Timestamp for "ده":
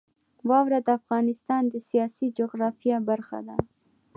3.47-3.55